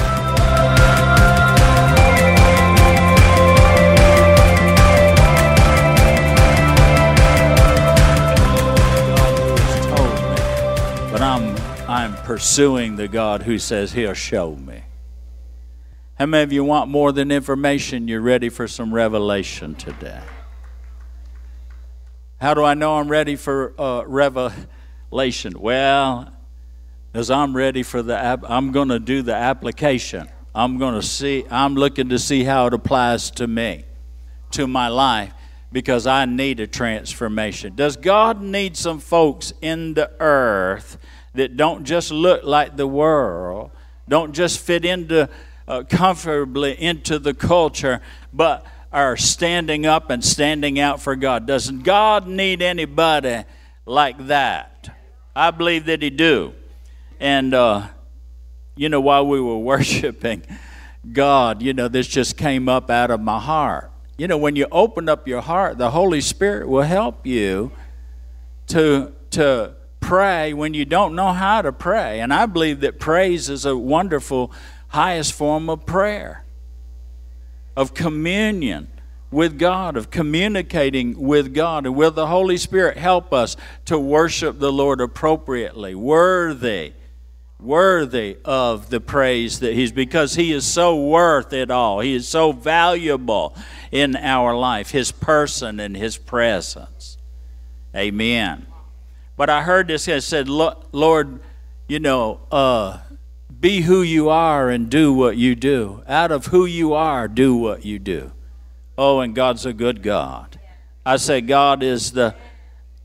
[11.13, 11.55] but I'm
[11.87, 14.85] I'm pursuing the God who says He'll show me.
[16.19, 18.07] How many of you want more than information?
[18.07, 20.21] You're ready for some revelation today.
[22.39, 25.59] How do I know I'm ready for uh, revelation?
[25.59, 26.31] Well,
[27.15, 30.29] as I'm ready for the I'm going to do the application.
[30.55, 31.45] I'm going to see.
[31.51, 33.85] I'm looking to see how it applies to me,
[34.51, 35.33] to my life,
[35.73, 37.75] because I need a transformation.
[37.75, 40.99] Does God need some folks in the earth
[41.35, 43.71] that don't just look like the world,
[44.07, 45.31] don't just fit into
[45.73, 51.47] uh, comfortably into the culture, but are standing up and standing out for God?
[51.47, 53.45] Doesn't God need anybody
[53.87, 54.95] like that?
[55.35, 56.53] I believe that He do.
[57.19, 57.89] And uh,
[58.77, 60.43] you know, while we were worshiping
[61.11, 63.91] God, you know, this just came up out of my heart.
[64.19, 67.73] You know, when you open up your heart, the Holy Spirit will help you
[68.69, 72.21] to to pray when you don't know how to pray.
[72.21, 74.53] And I believe that praise is a wonderful
[74.93, 76.45] highest form of prayer,
[77.77, 78.89] of communion
[79.31, 81.87] with God, of communicating with God.
[81.87, 86.93] And will the Holy Spirit help us to worship the Lord appropriately, worthy,
[87.59, 92.01] worthy of the praise that He's, because He is so worth it all.
[92.01, 93.57] He is so valuable
[93.91, 97.17] in our life, His person and His presence.
[97.97, 98.67] Amen.
[99.39, 101.41] But I heard this guy said, Lord,
[101.89, 102.99] you know, uh,
[103.61, 106.03] be who you are and do what you do.
[106.07, 108.33] Out of who you are, do what you do.
[108.97, 110.59] Oh, and God's a good God.
[111.05, 112.35] I say God is the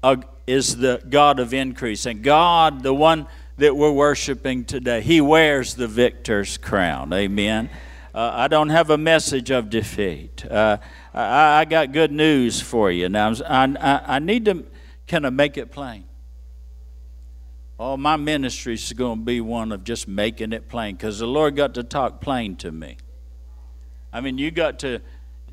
[0.03, 5.19] uh, is the God of increase, and God, the one that we're worshiping today, He
[5.19, 7.11] wears the victor's crown.
[7.11, 7.69] Amen.
[8.13, 10.45] Uh, I don't have a message of defeat.
[10.45, 10.77] Uh,
[11.13, 13.09] I, I, got good news for you.
[13.09, 14.65] Now, I, I, I need to
[15.07, 16.06] kind of make it plain.
[17.79, 21.27] Oh, my ministry is going to be one of just making it plain because the
[21.27, 22.97] Lord got to talk plain to me.
[24.11, 25.01] I mean, you got to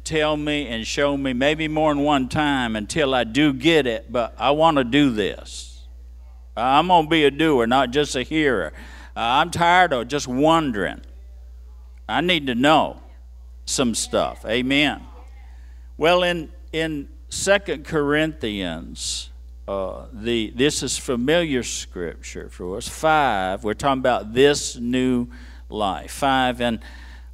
[0.05, 4.11] tell me and show me maybe more than one time until I do get it,
[4.11, 5.87] but I want to do this.
[6.57, 8.73] I'm going to be a doer, not just a hearer.
[9.17, 11.03] I'm tired of just wondering.
[12.09, 13.01] I need to know
[13.67, 14.45] some stuff.
[14.47, 15.03] Amen.
[15.97, 19.31] Well, in, in Second Corinthians,
[19.67, 22.89] uh, the this is familiar scripture for us.
[22.89, 25.29] Five, we're talking about this new
[25.69, 26.11] life.
[26.11, 26.81] Five, and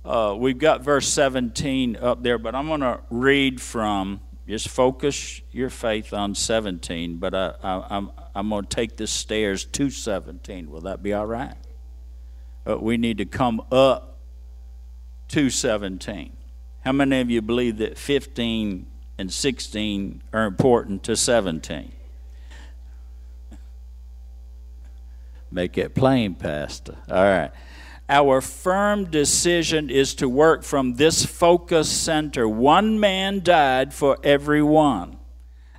[0.04, 4.20] uh, we've got verse 17 up there, but I'm going to read from.
[4.48, 9.06] Just focus your faith on 17, but I, I, I'm I'm going to take the
[9.06, 10.70] stairs to 17.
[10.70, 11.54] Will that be all right?
[12.68, 14.18] Uh, we need to come up
[15.28, 16.36] to 17.
[16.84, 18.86] How many of you believe that 15
[19.18, 21.92] and 16 are important to 17?
[25.50, 26.96] Make it plain, Pastor.
[27.08, 27.50] All right.
[28.08, 32.48] Our firm decision is to work from this focus center.
[32.48, 35.16] One man died for everyone.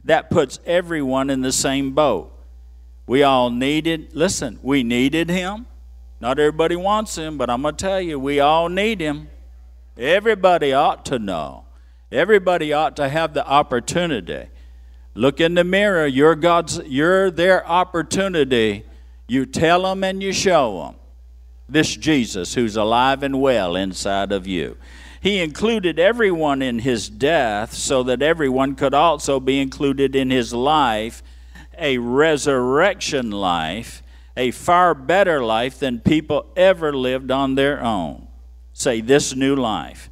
[0.06, 2.32] That puts everyone in the same boat.
[3.06, 5.68] We all needed, listen, we needed him.
[6.22, 9.30] Not everybody wants him, but I'm going to tell you, we all need him.
[9.98, 11.66] Everybody ought to know.
[12.12, 14.50] Everybody ought to have the opportunity.
[15.16, 16.06] Look in the mirror.
[16.06, 18.86] You're God's, you're their opportunity
[19.32, 20.96] you tell them and you show them
[21.70, 24.76] this Jesus who's alive and well inside of you.
[25.22, 30.54] He included everyone in his death so that everyone could also be included in his
[30.54, 31.24] life,
[31.78, 34.04] a resurrection life,
[34.36, 38.28] a far better life than people ever lived on their own.
[38.74, 40.10] Say, this new life.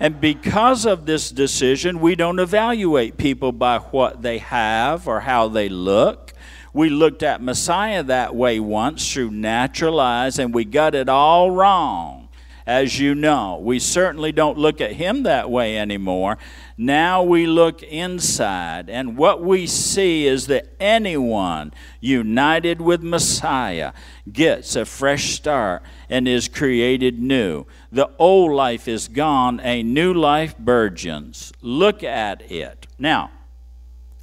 [0.00, 5.48] And because of this decision, we don't evaluate people by what they have or how
[5.48, 6.32] they look.
[6.76, 11.50] We looked at Messiah that way once through natural eyes, and we got it all
[11.50, 12.28] wrong,
[12.66, 13.58] as you know.
[13.62, 16.36] We certainly don't look at him that way anymore.
[16.76, 23.94] Now we look inside, and what we see is that anyone united with Messiah
[24.30, 27.64] gets a fresh start and is created new.
[27.90, 31.54] The old life is gone, a new life burgeons.
[31.62, 32.86] Look at it.
[32.98, 33.30] Now,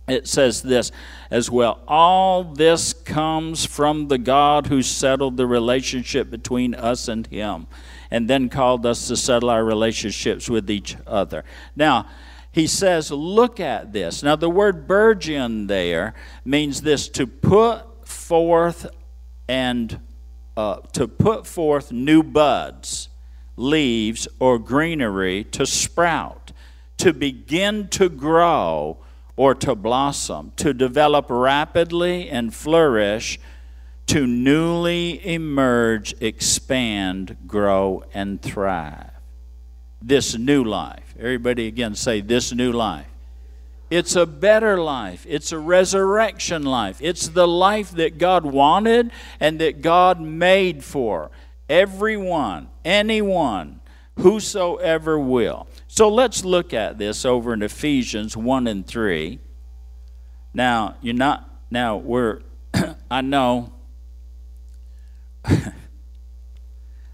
[0.07, 0.91] it says this
[1.33, 7.25] as well all this comes from the God who settled the relationship between us and
[7.25, 7.65] Him
[8.11, 11.43] and then called us to settle our relationships with each other.
[11.75, 12.05] Now,
[12.51, 14.21] he says, Look at this.
[14.21, 16.13] Now, the word burgeon there
[16.45, 18.85] means this to put forth
[19.47, 19.99] and
[20.55, 23.09] uh, to put forth new buds,
[23.57, 26.51] leaves, or greenery to sprout,
[26.97, 29.02] to begin to grow
[29.35, 33.39] or to blossom, to develop rapidly and flourish,
[34.07, 39.09] to newly emerge, expand, grow, and thrive.
[40.01, 41.15] This new life.
[41.17, 43.07] Everybody again say, This new life.
[43.89, 45.25] It's a better life.
[45.29, 46.97] It's a resurrection life.
[46.99, 51.29] It's the life that God wanted and that God made for
[51.69, 53.81] everyone, anyone,
[54.19, 55.67] whosoever will.
[55.87, 59.39] So let's look at this over in Ephesians 1 and 3.
[60.53, 62.41] Now, you're not, now we're,
[63.11, 63.73] I know,
[65.49, 65.73] now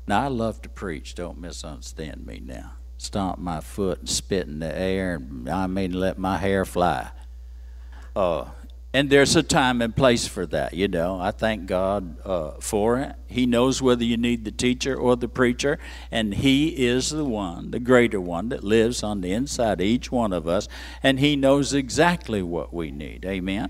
[0.10, 2.74] I love to preach, don't misunderstand me now.
[2.98, 7.12] Stomp my foot and spit in the air, and I mean, let my hair fly.
[8.14, 8.46] Uh,
[8.94, 11.20] and there's a time and place for that, you know.
[11.20, 13.16] I thank God uh, for it.
[13.28, 15.78] He knows whether you need the teacher or the preacher,
[16.10, 20.12] and He is the one, the greater one, that lives on the inside of each
[20.12, 20.68] one of us,
[21.04, 23.26] and He knows exactly what we need.
[23.26, 23.70] Amen.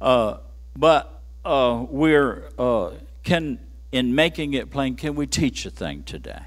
[0.00, 0.38] Uh,
[0.76, 2.90] but uh, we're uh,
[3.22, 3.58] can
[3.90, 4.96] in making it plain.
[4.96, 6.42] Can we teach a thing today?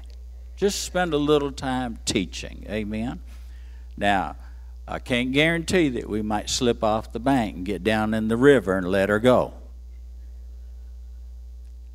[0.56, 2.66] Just spend a little time teaching.
[2.68, 3.20] Amen.
[3.96, 4.36] Now
[4.88, 8.36] I can't guarantee that we might slip off the bank and get down in the
[8.36, 9.54] river and let her go.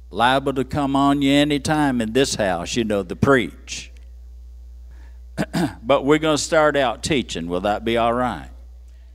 [0.09, 3.91] Liable to come on you any time in this house, you know, the preach.
[5.83, 7.47] but we're going to start out teaching.
[7.47, 8.49] Will that be all right?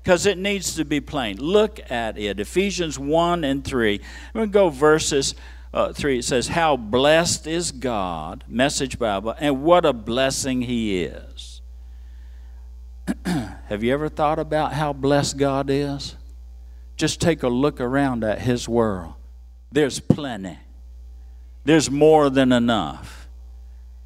[0.03, 1.37] Because it needs to be plain.
[1.39, 2.41] Look at it.
[2.41, 4.01] Ephesians 1 and 3.
[4.33, 5.35] We're going to go verses
[5.75, 6.21] uh, 3.
[6.21, 11.56] It says, How blessed is God, Message Bible, and what a blessing He is.
[13.69, 16.15] Have you ever thought about how blessed God is?
[16.97, 19.15] Just take a look around at His world.
[19.73, 20.59] There's plenty,
[21.65, 23.29] there's more than enough,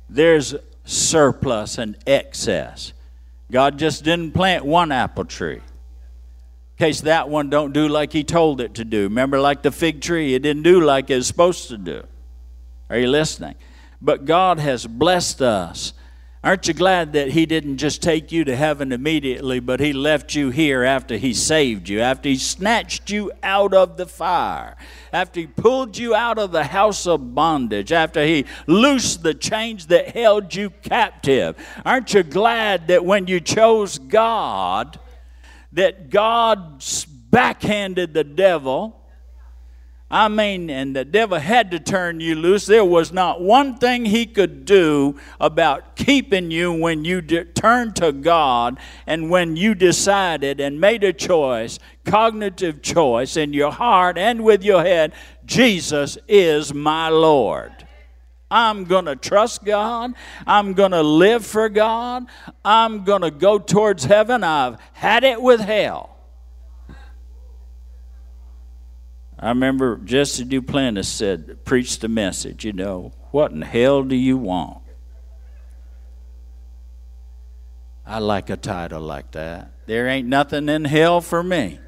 [0.08, 0.54] there's
[0.84, 2.92] surplus and excess.
[3.50, 5.56] God just didn't plant one apple tree.
[5.56, 9.02] In case that one don't do like he told it to do.
[9.02, 12.04] Remember like the fig tree, it didn't do like it was supposed to do.
[12.88, 13.56] Are you listening?
[14.00, 15.92] But God has blessed us
[16.42, 20.34] Aren't you glad that He didn't just take you to heaven immediately, but He left
[20.34, 24.76] you here after He saved you, after He snatched you out of the fire,
[25.12, 29.88] after He pulled you out of the house of bondage, after He loosed the chains
[29.88, 31.56] that held you captive?
[31.84, 34.98] Aren't you glad that when you chose God,
[35.72, 36.82] that God
[37.30, 38.99] backhanded the devil?
[40.12, 42.66] I mean, and the devil had to turn you loose.
[42.66, 47.94] There was not one thing he could do about keeping you when you de- turned
[47.96, 54.18] to God and when you decided and made a choice, cognitive choice in your heart
[54.18, 55.12] and with your head
[55.50, 57.72] Jesus is my Lord.
[58.52, 60.12] I'm going to trust God.
[60.46, 62.26] I'm going to live for God.
[62.64, 64.44] I'm going to go towards heaven.
[64.44, 66.19] I've had it with hell.
[69.42, 74.36] I remember Jesse Duplantis said, Preach the message, you know, what in hell do you
[74.36, 74.82] want?
[78.04, 79.72] I like a title like that.
[79.86, 81.78] There ain't nothing in hell for me.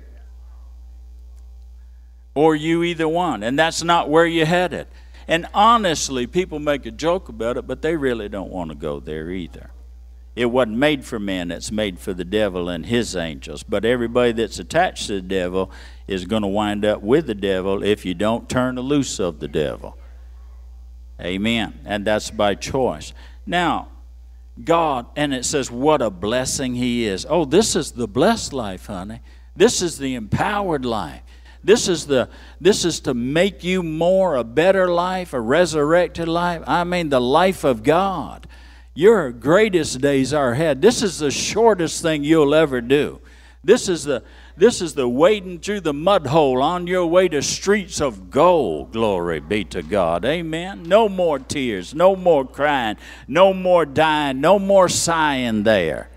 [2.35, 3.43] Or you either one.
[3.43, 4.87] And that's not where you're headed.
[5.29, 8.99] And honestly, people make a joke about it, but they really don't want to go
[8.99, 9.71] there either.
[10.35, 13.63] It wasn't made for men, it's made for the devil and his angels.
[13.63, 15.71] But everybody that's attached to the devil
[16.09, 19.49] is going to wind up with the devil if you don't turn loose of the
[19.49, 19.99] devil.
[21.21, 21.81] Amen.
[21.85, 23.13] And that's by choice.
[23.47, 23.89] Now,
[24.63, 27.27] God, and it says, what a blessing He is.
[27.29, 29.21] Oh, this is the blessed life, honey.
[29.55, 31.21] This is the empowered life.
[31.65, 32.29] This is the
[32.61, 36.63] this is to make you more a better life, a resurrected life.
[36.67, 38.49] I mean the life of God.
[38.95, 40.83] Your greatest days are ahead.
[40.83, 43.21] This is the shortest thing you'll ever do.
[43.65, 44.23] This is the
[44.55, 48.93] this is the wading through the mud hole on your way to streets of gold.
[48.93, 50.27] Glory be to God.
[50.27, 50.83] Amen.
[50.83, 56.11] No more tears, no more crying, no more dying, no more sighing there.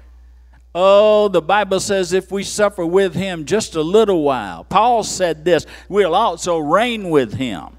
[0.73, 5.45] Oh, the Bible says if we suffer with him just a little while, Paul said
[5.45, 7.77] this, we'll also reign with him.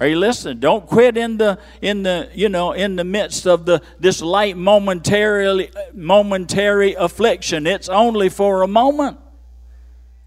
[0.00, 0.60] Are you listening?
[0.60, 4.56] Don't quit in the in the you know in the midst of the this light
[4.56, 7.66] momentarily momentary affliction.
[7.66, 9.18] It's only for a moment.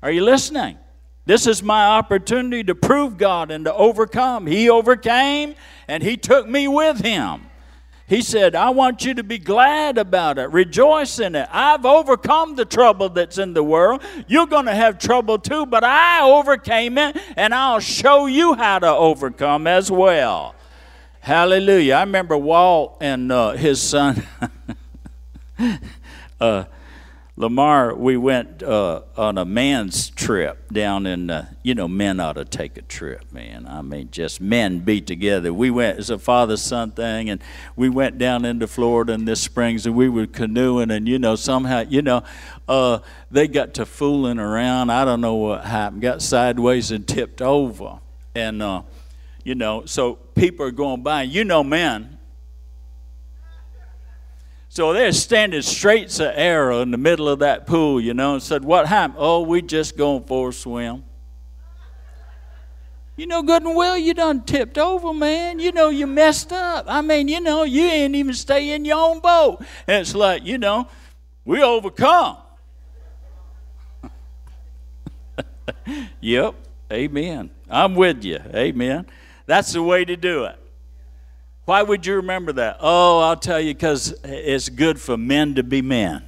[0.04, 0.78] Are you listening?
[1.26, 4.46] This is my opportunity to prove God and to overcome.
[4.46, 5.56] He overcame
[5.88, 7.42] and he took me with him.
[8.14, 11.50] He said, I want you to be glad about it, rejoice in it.
[11.52, 14.04] I've overcome the trouble that's in the world.
[14.28, 18.78] You're going to have trouble too, but I overcame it, and I'll show you how
[18.78, 20.54] to overcome as well.
[21.22, 21.96] Hallelujah.
[21.96, 24.22] I remember Walt and uh, his son.
[26.40, 26.66] uh,
[27.36, 32.34] Lamar, we went uh, on a man's trip down in, uh, you know, men ought
[32.34, 33.66] to take a trip, man.
[33.68, 35.52] I mean, just men be together.
[35.52, 37.42] We went, it's a father son thing, and
[37.76, 41.36] we went down into Florida in this springs, and we were canoeing, and, you know,
[41.36, 42.22] somehow, you know,
[42.68, 43.00] uh,
[43.32, 44.92] they got to fooling around.
[44.92, 48.00] I don't know what happened, got sideways and tipped over.
[48.36, 48.84] And, uh,
[49.44, 51.24] you know, so people are going by.
[51.24, 52.20] You know, men,
[54.74, 58.34] so they're standing straight as an arrow in the middle of that pool, you know,
[58.34, 59.20] and said, What happened?
[59.20, 61.04] Oh, we just going for a swim.
[63.16, 65.60] You know good and well you done tipped over, man.
[65.60, 66.86] You know you messed up.
[66.88, 69.64] I mean, you know, you ain't even stay in your own boat.
[69.86, 70.88] And it's like, you know,
[71.46, 72.38] we overcome.
[76.20, 76.56] yep.
[76.92, 77.52] Amen.
[77.70, 78.40] I'm with you.
[78.56, 79.06] Amen.
[79.46, 80.63] That's the way to do it.
[81.66, 82.78] Why would you remember that?
[82.82, 86.24] Oh, I'll tell you, because it's good for men to be men.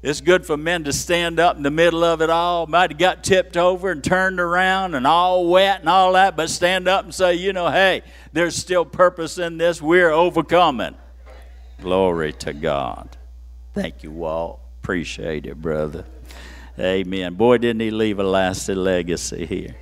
[0.00, 2.66] It's good for men to stand up in the middle of it all.
[2.66, 6.50] Might have got tipped over and turned around and all wet and all that, but
[6.50, 9.82] stand up and say, you know, hey, there's still purpose in this.
[9.82, 10.94] We're overcoming.
[11.80, 13.16] Glory to God.
[13.74, 14.60] Thank you, Walt.
[14.82, 16.04] Appreciate it, brother.
[16.78, 17.34] Amen.
[17.34, 19.76] Boy, didn't he leave a lasting legacy here.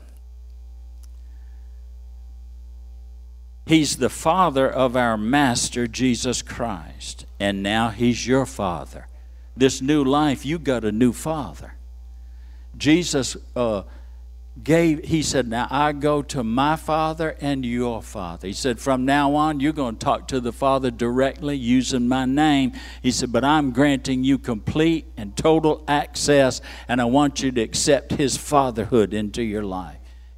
[3.66, 9.08] He's the Father of our Master Jesus Christ, and now He's your Father.
[9.56, 11.74] This new life, you got a new Father.
[12.76, 13.82] Jesus uh,
[14.62, 18.46] gave, He said, Now I go to my Father and your Father.
[18.46, 22.24] He said, From now on, you're going to talk to the Father directly using my
[22.24, 22.72] name.
[23.02, 27.62] He said, But I'm granting you complete and total access, and I want you to
[27.62, 29.95] accept His fatherhood into your life.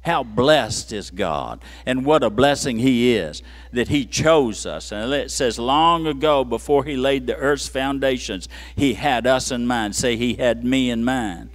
[0.09, 4.91] How blessed is God, and what a blessing He is that He chose us.
[4.91, 9.67] And it says, long ago, before He laid the earth's foundations, He had us in
[9.67, 9.95] mind.
[9.95, 11.51] Say, He had me in mind.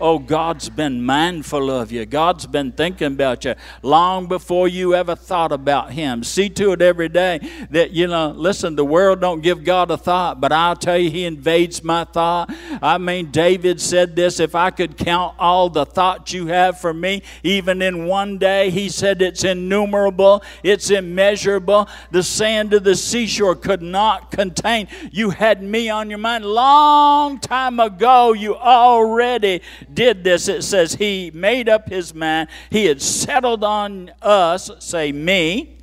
[0.00, 2.06] Oh, God's been mindful of you.
[2.06, 6.22] God's been thinking about you long before you ever thought about Him.
[6.22, 7.40] See to it every day
[7.70, 11.10] that, you know, listen, the world don't give God a thought, but I'll tell you,
[11.10, 12.54] He invades my thought.
[12.82, 16.94] I mean, David said this if I could count all the thoughts you have for
[16.94, 21.88] me, even in one day, he said it's innumerable, it's immeasurable.
[22.10, 24.88] The sand of the seashore could not contain.
[25.10, 28.32] You had me on your mind long time ago.
[28.32, 32.48] You already did this, it says he made up his mind.
[32.70, 35.78] He had settled on us, say me,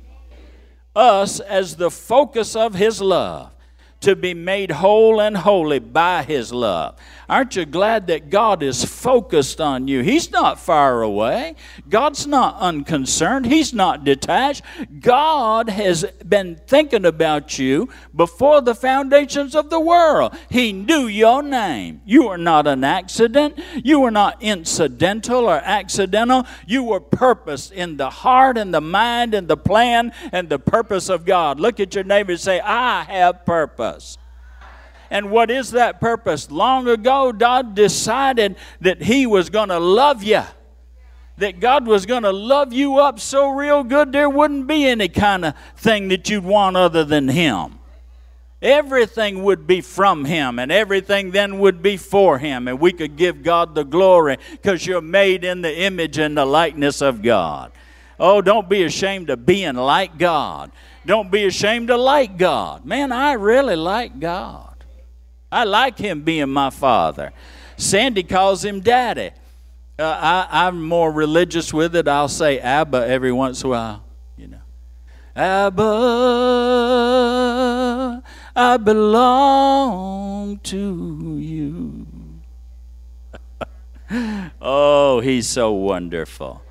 [0.94, 3.52] us as the focus of his love
[4.00, 6.96] to be made whole and holy by His love.
[7.28, 10.02] Aren't you glad that God is focused on you?
[10.02, 11.56] He's not far away.
[11.88, 13.46] God's not unconcerned.
[13.46, 14.62] He's not detached.
[15.00, 20.36] God has been thinking about you before the foundations of the world.
[20.48, 22.00] He knew your name.
[22.04, 23.58] You are not an accident.
[23.84, 26.46] You are not incidental or accidental.
[26.66, 31.08] You were purposed in the heart and the mind and the plan and the purpose
[31.08, 31.58] of God.
[31.60, 34.18] Look at your neighbor and say, I have purpose purpose.
[35.10, 36.50] And what is that purpose?
[36.50, 40.42] Long ago, God decided that He was going to love you.
[41.38, 45.08] That God was going to love you up so real good there wouldn't be any
[45.08, 47.78] kind of thing that you'd want other than Him.
[48.62, 53.16] Everything would be from Him, and everything then would be for Him, and we could
[53.16, 57.70] give God the glory because you're made in the image and the likeness of God.
[58.18, 60.72] Oh, don't be ashamed of being like God.
[61.04, 62.86] Don't be ashamed to like God.
[62.86, 64.75] Man, I really like God.
[65.50, 67.32] I like Him being my Father.
[67.76, 69.30] Sandy calls Him Daddy.
[69.98, 70.04] Uh,
[70.50, 72.06] I, I'm more religious with it.
[72.06, 74.04] I'll say Abba every once in a while.
[74.36, 74.60] You know,
[75.34, 75.82] Abba,
[78.54, 82.06] I belong to you.
[84.60, 86.62] oh, He's so wonderful.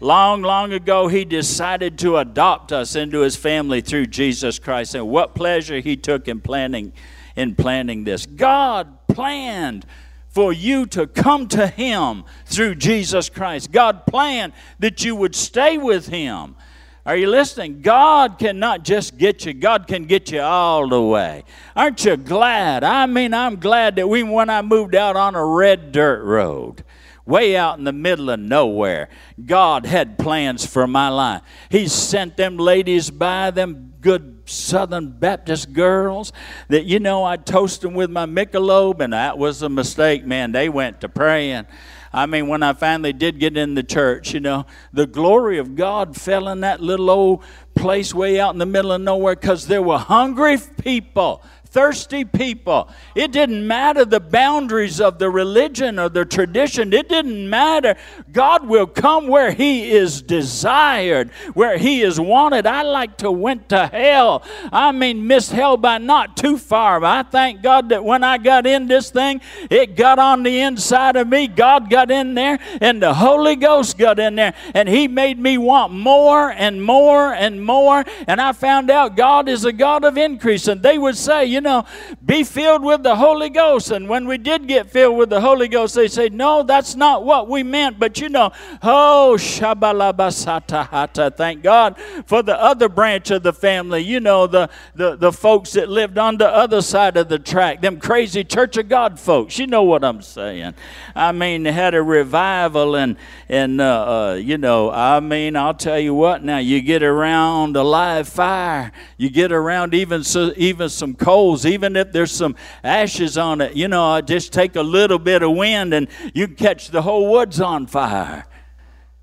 [0.00, 4.96] Long, long ago, He decided to adopt us into His family through Jesus Christ.
[4.96, 6.92] And what pleasure He took in planning,
[7.36, 8.26] in planning this.
[8.26, 9.86] God planned
[10.28, 13.70] for you to come to Him through Jesus Christ.
[13.70, 16.56] God planned that you would stay with Him.
[17.04, 17.82] Are you listening?
[17.82, 21.44] God cannot just get you, God can get you all the way.
[21.74, 22.84] Aren't you glad?
[22.84, 26.84] I mean, I'm glad that we, when I moved out on a red dirt road,
[27.24, 29.08] way out in the middle of nowhere.
[29.44, 31.42] God had plans for my life.
[31.70, 36.32] He sent them ladies by, them good Southern Baptist girls,
[36.68, 40.52] that, you know, I'd toast them with my Michelob, and that was a mistake, man.
[40.52, 41.66] They went to praying.
[42.12, 45.76] I mean, when I finally did get in the church, you know, the glory of
[45.76, 49.66] God fell in that little old place way out in the middle of nowhere because
[49.66, 52.90] there were hungry people thirsty people.
[53.14, 56.92] It didn't matter the boundaries of the religion or the tradition.
[56.92, 57.96] It didn't matter.
[58.30, 62.66] God will come where He is desired, where He is wanted.
[62.66, 64.44] I like to went to hell.
[64.70, 67.00] I mean, missed hell by not too far.
[67.00, 70.60] But I thank God that when I got in this thing, it got on the
[70.60, 71.48] inside of me.
[71.48, 75.56] God got in there, and the Holy Ghost got in there, and He made me
[75.56, 78.04] want more and more and more.
[78.26, 80.68] And I found out God is a God of increase.
[80.68, 81.86] And they would say, you know,
[82.24, 83.90] be filled with the Holy Ghost.
[83.90, 87.24] And when we did get filled with the Holy Ghost, they say, no, that's not
[87.24, 87.98] what we meant.
[87.98, 88.52] But you know,
[88.82, 91.36] oh, shabalabasatahata.
[91.36, 94.00] Thank God for the other branch of the family.
[94.00, 97.80] You know, the, the, the folks that lived on the other side of the track,
[97.80, 99.58] them crazy Church of God folks.
[99.58, 100.74] You know what I'm saying.
[101.14, 103.16] I mean, they had a revival, and,
[103.48, 107.76] and uh, uh, you know, I mean, I'll tell you what now, you get around
[107.76, 112.56] a live fire, you get around even, so, even some coals even if there's some
[112.82, 116.88] ashes on it, you know, just take a little bit of wind and you catch
[116.88, 118.46] the whole woods on fire.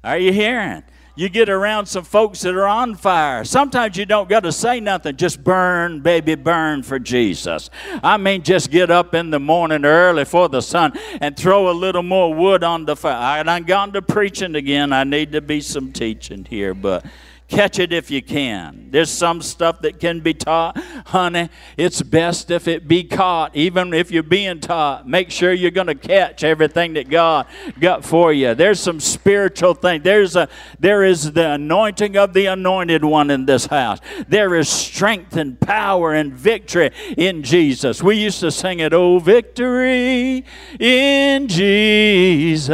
[0.03, 0.83] Are you hearing?
[1.15, 3.43] You get around some folks that are on fire.
[3.43, 5.17] Sometimes you don't got to say nothing.
[5.17, 7.69] Just burn, baby, burn for Jesus.
[8.01, 11.73] I mean, just get up in the morning early for the sun and throw a
[11.73, 13.41] little more wood on the fire.
[13.41, 14.93] And I done gone to preaching again.
[14.93, 17.05] I need to be some teaching here, but
[17.49, 18.89] Catch it if you can.
[18.91, 20.79] There's some stuff that can be taught.
[21.09, 23.55] Honey, it's best if it be caught.
[23.55, 27.47] Even if you're being taught, make sure you're going to catch everything that God
[27.79, 28.53] got for you.
[28.53, 30.03] There's some spiritual thing.
[30.03, 30.47] There's a
[30.79, 33.97] there is the anointing of the anointed one in this house.
[34.27, 38.03] There is strength and power and victory in Jesus.
[38.03, 40.45] We used to sing it, "Oh victory
[40.79, 42.69] in Jesus."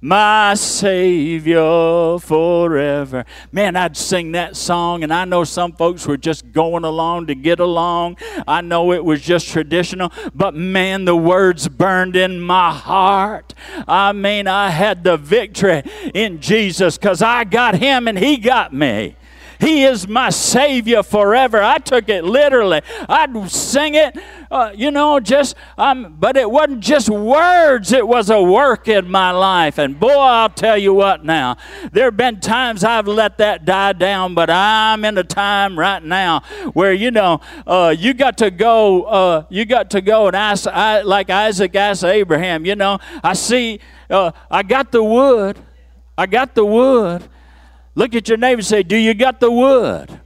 [0.00, 3.24] My Savior forever.
[3.52, 7.34] Man, I'd sing that song, and I know some folks were just going along to
[7.34, 8.16] get along.
[8.46, 13.54] I know it was just traditional, but man, the words burned in my heart.
[13.86, 15.82] I mean, I had the victory
[16.14, 19.16] in Jesus because I got Him and He got me.
[19.60, 21.62] He is my Savior forever.
[21.62, 22.80] I took it literally.
[23.08, 24.16] I'd sing it,
[24.50, 29.10] uh, you know, just, um, but it wasn't just words, it was a work in
[29.10, 29.78] my life.
[29.78, 31.56] And boy, I'll tell you what now,
[31.92, 36.02] there have been times I've let that die down, but I'm in a time right
[36.02, 36.40] now
[36.72, 40.66] where, you know, uh, you got to go, uh, you got to go and ask,
[40.66, 45.58] I, like Isaac asked Abraham, you know, I see, uh, I got the wood.
[46.16, 47.28] I got the wood.
[47.98, 50.20] Look at your neighbor and say, Do you got the wood?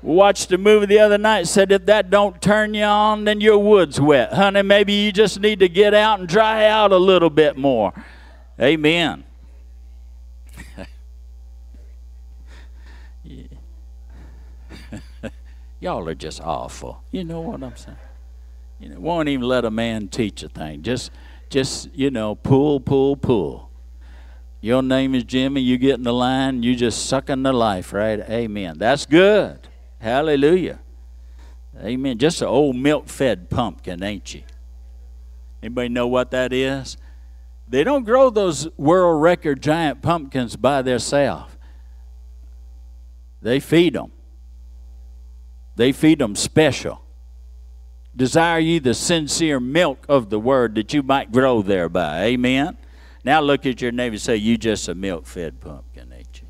[0.00, 3.58] Watched a movie the other night, said if that don't turn you on, then your
[3.58, 4.32] wood's wet.
[4.32, 7.92] Honey, maybe you just need to get out and dry out a little bit more.
[8.58, 9.24] Amen.
[15.80, 17.04] Y'all are just awful.
[17.10, 17.98] You know what I'm saying?
[18.80, 20.80] You know, won't even let a man teach a thing.
[20.80, 21.10] Just
[21.50, 23.68] just, you know, pull, pull, pull.
[24.60, 25.60] Your name is Jimmy.
[25.60, 26.62] You get in the line.
[26.62, 28.20] You just sucking the life, right?
[28.20, 28.78] Amen.
[28.78, 29.60] That's good.
[29.98, 30.80] Hallelujah.
[31.80, 32.18] Amen.
[32.18, 34.42] Just an old milk-fed pumpkin, ain't you?
[35.62, 36.96] Anybody know what that is?
[37.68, 41.52] They don't grow those world record giant pumpkins by themselves.
[43.42, 44.12] They feed them.
[45.76, 47.02] They feed them special.
[48.14, 52.22] Desire ye the sincere milk of the word that you might grow thereby.
[52.24, 52.78] Amen.
[53.26, 56.46] Now look at your neighbor and say, You just a milk fed pumpkin, ain't you?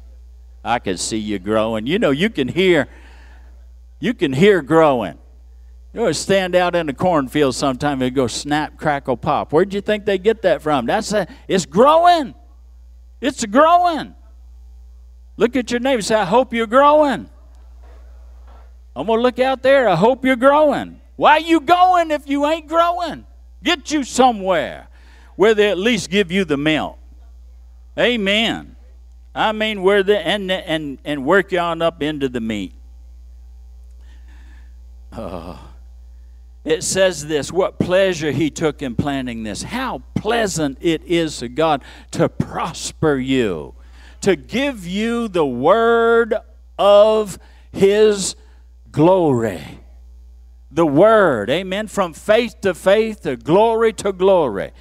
[0.63, 1.87] I can see you growing.
[1.87, 2.87] You know, you can hear,
[3.99, 5.19] you can hear growing.
[5.95, 9.55] You know, stand out in the cornfield sometime and go snap, crackle, pop.
[9.55, 10.85] Where'd you think they get that from?
[10.85, 12.35] That's a, it's growing.
[13.23, 14.15] It's growing.
[15.39, 17.31] Look at your neighbor say, I hope you're growing.
[18.95, 19.89] I'm to look out there.
[19.89, 21.01] I hope you're growing.
[21.17, 23.27] Why you going if you ain't growing?
[23.63, 24.89] Get you somewhere
[25.37, 26.99] where they at least give you the milk.
[27.99, 28.77] Amen.
[29.35, 32.75] I mean, where the and and and work you on up into the meat.
[35.13, 35.63] Oh.
[36.67, 39.63] It says this what pleasure he took in planning this.
[39.63, 43.75] How pleasant it is to God to prosper you,
[44.23, 46.35] to give you the word
[46.77, 47.39] of
[47.71, 48.35] his
[48.91, 49.63] glory.
[50.73, 54.73] The word, amen, from faith to faith, to glory to glory.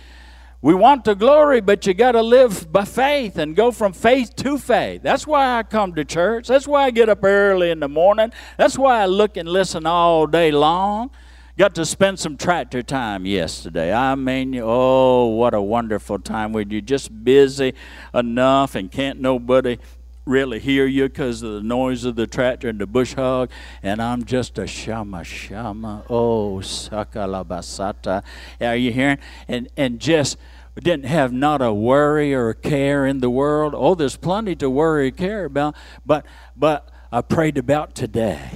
[0.61, 4.35] We want the glory, but you got to live by faith and go from faith
[4.37, 5.03] to faith.
[5.03, 6.47] That's why I come to church.
[6.47, 8.31] That's why I get up early in the morning.
[8.57, 11.11] That's why I look and listen all day long.
[11.57, 13.93] Got to spend some tractor time yesterday.
[13.93, 17.73] I mean, oh, what a wonderful time when you're just busy
[18.13, 19.77] enough and can't nobody
[20.25, 23.51] really hear you because of the noise of the tractor and the bush hog.
[23.83, 26.03] And I'm just a shama shama.
[26.09, 28.23] Oh, sakalabasata.
[28.61, 29.19] Are you hearing?
[29.47, 30.37] And, and just
[30.81, 33.73] didn't have not a worry or a care in the world.
[33.75, 35.75] Oh, there's plenty to worry and care about.
[36.05, 38.49] But, but I prayed about today.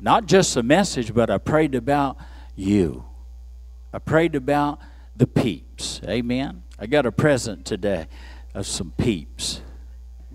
[0.00, 2.18] Not just the message, but I prayed about
[2.54, 3.04] you.
[3.92, 4.80] I prayed about
[5.16, 6.00] the peeps.
[6.04, 6.62] Amen.
[6.78, 8.06] I got a present today
[8.54, 9.62] of some peeps.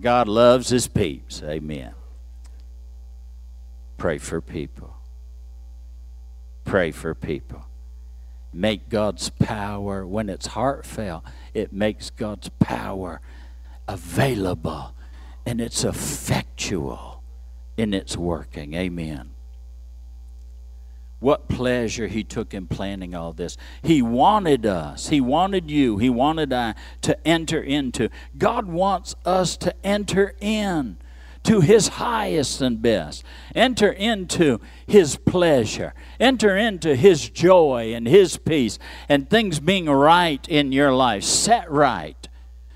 [0.00, 1.42] God loves his peeps.
[1.42, 1.94] Amen.
[3.96, 4.94] Pray for people.
[6.64, 7.64] Pray for people.
[8.52, 13.20] Make God's power, when it's heartfelt, it makes God's power
[13.88, 14.94] available
[15.44, 17.22] and it's effectual
[17.76, 18.74] in its working.
[18.74, 19.33] Amen.
[21.24, 23.56] What pleasure he took in planning all this.
[23.80, 28.10] He wanted us, he wanted you, he wanted I to enter into.
[28.36, 30.98] God wants us to enter in
[31.44, 33.24] to his highest and best.
[33.54, 35.94] Enter into his pleasure.
[36.20, 41.24] Enter into his joy and his peace and things being right in your life.
[41.24, 42.28] Set right.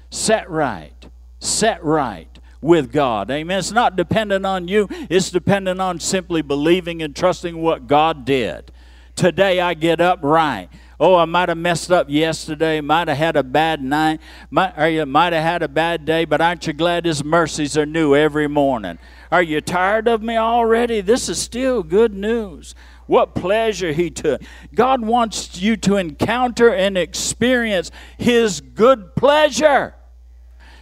[0.08, 1.06] Set right.
[1.38, 3.30] Set right with God.
[3.30, 3.58] Amen.
[3.58, 8.72] It's not dependent on you, it's dependent on simply believing and trusting what God did.
[9.14, 10.68] Today I get up right.
[11.00, 14.88] Oh, I might have messed up yesterday, might have had a bad night, might, or
[14.88, 18.16] you might have had a bad day, but aren't you glad His mercies are new
[18.16, 18.98] every morning?
[19.30, 21.00] Are you tired of me already?
[21.00, 22.74] This is still good news.
[23.06, 24.42] What pleasure He took.
[24.74, 29.94] God wants you to encounter and experience His good pleasure.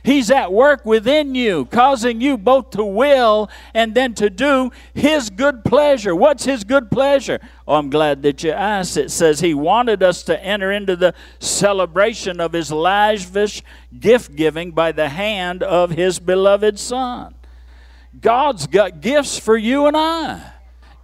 [0.07, 5.31] He's at work within you, causing you both to will and then to do His
[5.31, 6.15] good pleasure.
[6.15, 7.41] What's His good pleasure?
[7.67, 8.97] Oh, I'm glad that you asked.
[8.97, 13.65] It says He wanted us to enter into the celebration of His lavish
[13.99, 17.35] gift giving by the hand of His beloved Son.
[18.21, 20.53] God's got gifts for you and I.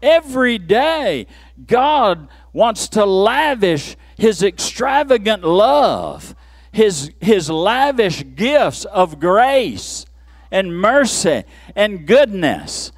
[0.00, 1.26] Every day,
[1.66, 6.36] God wants to lavish His extravagant love
[6.72, 10.06] his, his lavish gifts of grace
[10.50, 11.44] and mercy
[11.76, 12.92] and goodness.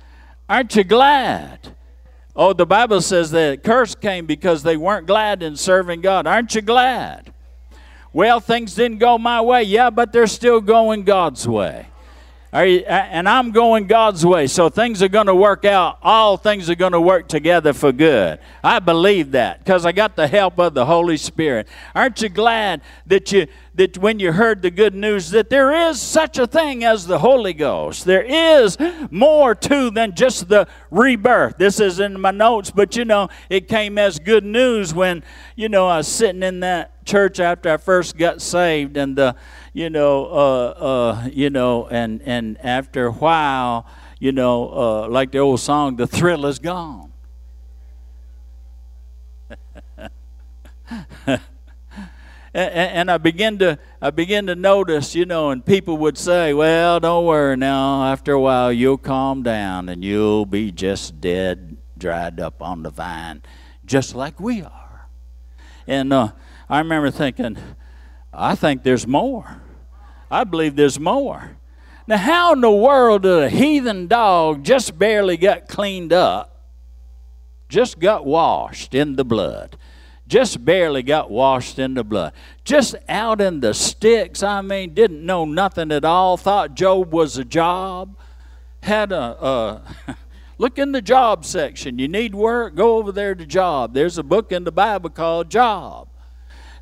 [0.48, 1.74] Aren't you glad?
[2.36, 6.26] Oh, the Bible says that curse came because they weren't glad in serving God.
[6.26, 7.32] Aren't you glad?
[8.12, 9.64] Well, things didn't go my way.
[9.64, 11.86] Yeah, but they're still going God's way.
[12.54, 15.98] And I'm going God's way, so things are going to work out.
[16.02, 18.38] All things are going to work together for good.
[18.62, 21.66] I believe that because I got the help of the Holy Spirit.
[21.96, 26.00] Aren't you glad that you that when you heard the good news that there is
[26.00, 28.04] such a thing as the Holy Ghost?
[28.04, 28.78] There is
[29.10, 31.56] more to than just the rebirth.
[31.58, 35.24] This is in my notes, but you know it came as good news when
[35.56, 39.36] you know I was sitting in that church after I first got saved, and the
[39.72, 43.86] you know, uh, uh, you know, and and after a while,
[44.18, 47.12] you know, uh, like the old song, the thrill is gone.
[51.26, 51.40] and,
[52.54, 57.00] and I begin to I begin to notice, you know, and people would say, "Well,
[57.00, 58.04] don't worry now.
[58.04, 62.90] After a while, you'll calm down and you'll be just dead, dried up on the
[62.90, 63.42] vine,
[63.84, 65.08] just like we are."
[65.86, 66.32] And uh,
[66.68, 67.58] I remember thinking,
[68.32, 69.62] I think there's more.
[70.30, 71.56] I believe there's more.
[72.06, 76.70] Now, how in the world did a heathen dog just barely got cleaned up,
[77.68, 79.78] just got washed in the blood,
[80.26, 84.42] just barely got washed in the blood, just out in the sticks?
[84.42, 88.18] I mean, didn't know nothing at all, thought Job was a job,
[88.82, 89.44] had a.
[89.44, 90.16] a
[90.56, 91.98] Look in the job section.
[91.98, 92.76] You need work?
[92.76, 93.92] Go over there to job.
[93.92, 96.08] There's a book in the Bible called Job.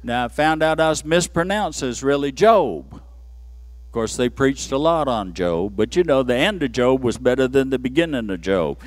[0.02, 1.82] Now I found out I was mispronounced.
[1.82, 2.94] It's really Job.
[2.94, 7.04] Of course, they preached a lot on Job, but you know, the end of Job
[7.04, 8.78] was better than the beginning of Job.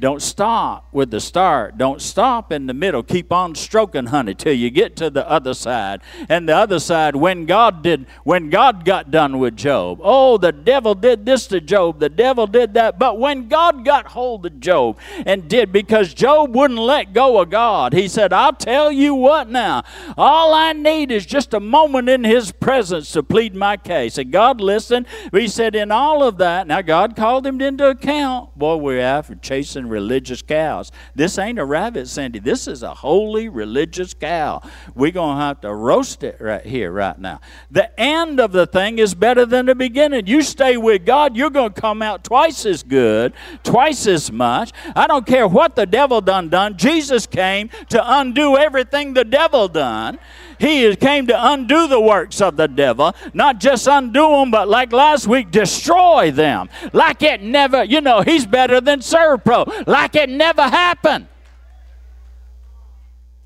[0.00, 1.76] Don't stop with the start.
[1.76, 3.02] Don't stop in the middle.
[3.02, 6.00] Keep on stroking, honey, till you get to the other side.
[6.28, 10.00] And the other side, when God did, when God got done with Job.
[10.02, 11.98] Oh, the devil did this to Job.
[11.98, 12.98] The devil did that.
[12.98, 17.50] But when God got hold of Job and did, because Job wouldn't let go of
[17.50, 19.82] God, he said, I'll tell you what now.
[20.16, 24.18] All I need is just a moment in his presence to plead my case.
[24.18, 25.06] And God listened.
[25.32, 28.56] He said, in all of that, now God called him into account.
[28.56, 30.92] Boy, we're after chasing religious cows.
[31.14, 32.38] This ain't a rabbit, Cindy.
[32.38, 34.62] This is a holy religious cow.
[34.94, 37.40] We're going to have to roast it right here, right now.
[37.70, 40.26] The end of the thing is better than the beginning.
[40.26, 44.72] You stay with God, you're going to come out twice as good, twice as much.
[44.94, 46.76] I don't care what the devil done done.
[46.76, 50.18] Jesus came to undo everything the devil done.
[50.58, 54.92] He came to undo the works of the devil, not just undo them, but like
[54.92, 56.68] last week, destroy them.
[56.92, 59.86] Like it never, you know, he's better than Servpro.
[59.86, 61.28] Like it never happened.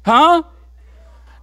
[0.05, 0.43] Huh?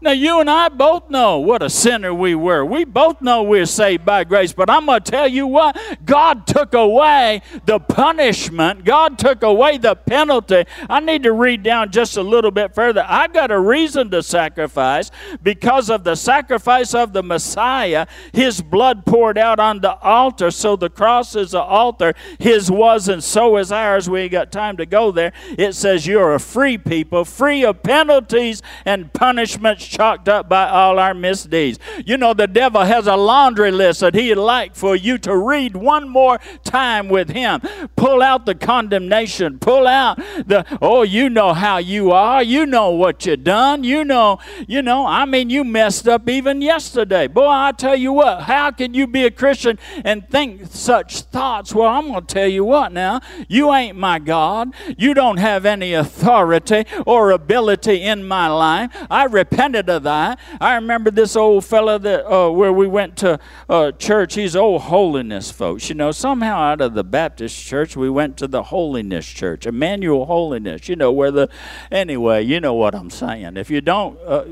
[0.01, 2.63] Now, you and I both know what a sinner we were.
[2.63, 4.53] We both know we're saved by grace.
[4.53, 9.77] But I'm going to tell you what God took away the punishment, God took away
[9.77, 10.63] the penalty.
[10.89, 13.05] I need to read down just a little bit further.
[13.05, 15.11] I got a reason to sacrifice
[15.43, 18.07] because of the sacrifice of the Messiah.
[18.31, 20.49] His blood poured out on the altar.
[20.49, 22.13] So the cross is the altar.
[22.39, 24.09] His was, and so is ours.
[24.09, 25.33] We ain't got time to go there.
[25.57, 30.99] It says you're a free people, free of penalties and punishments chalked up by all
[30.99, 31.79] our misdeeds.
[32.05, 35.75] You know, the devil has a laundry list that he'd like for you to read
[35.75, 37.61] one more time with him.
[37.95, 39.57] Pull out the condemnation.
[39.59, 42.43] Pull out the, oh, you know how you are.
[42.43, 43.83] You know what you done.
[43.83, 47.27] You know, you know, I mean, you messed up even yesterday.
[47.27, 51.73] Boy, I tell you what, how can you be a Christian and think such thoughts?
[51.73, 53.21] Well, I'm going to tell you what now.
[53.47, 54.73] You ain't my God.
[54.97, 58.91] You don't have any authority or ability in my life.
[59.09, 60.39] I repented of that.
[60.59, 63.39] I remember this old fellow that uh, where we went to
[63.69, 64.33] uh, church.
[64.33, 65.87] He's old holiness folks.
[65.87, 70.25] You know, somehow out of the Baptist church, we went to the holiness church, Emmanuel
[70.25, 70.89] Holiness.
[70.89, 71.49] You know where the
[71.91, 72.43] anyway.
[72.43, 73.55] You know what I'm saying.
[73.55, 74.43] If you don't, uh,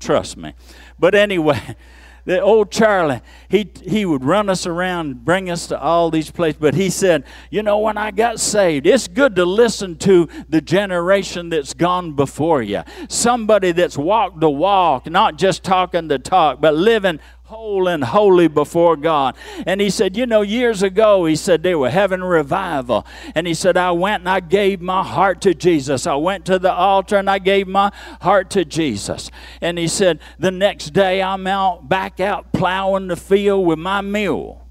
[0.00, 0.54] trust me.
[0.98, 1.76] But anyway
[2.28, 6.60] the old Charlie, he, he would run us around, bring us to all these places.
[6.60, 10.60] But he said, You know, when I got saved, it's good to listen to the
[10.60, 12.82] generation that's gone before you.
[13.08, 18.46] Somebody that's walked the walk, not just talking the talk, but living whole and holy
[18.46, 19.34] before God.
[19.66, 23.06] And he said, You know, years ago, he said they were having revival.
[23.34, 26.06] And he said, I went and I gave my heart to Jesus.
[26.06, 29.30] I went to the altar and I gave my heart to Jesus.
[29.62, 34.02] And he said, The next day I'm out, back out plowing the field with my
[34.02, 34.67] mule.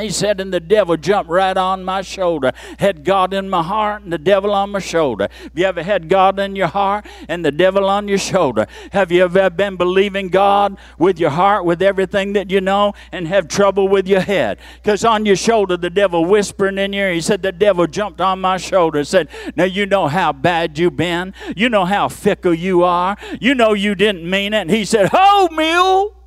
[0.00, 2.52] He said, and the devil jumped right on my shoulder.
[2.78, 5.28] Had God in my heart and the devil on my shoulder.
[5.42, 8.66] Have you ever had God in your heart and the devil on your shoulder?
[8.92, 13.28] Have you ever been believing God with your heart, with everything that you know, and
[13.28, 14.58] have trouble with your head?
[14.76, 18.22] Because on your shoulder, the devil whispering in your ear, he said, the devil jumped
[18.22, 21.34] on my shoulder and said, Now you know how bad you've been.
[21.54, 23.18] You know how fickle you are.
[23.42, 24.62] You know you didn't mean it.
[24.62, 26.21] And he said, Ho, mule.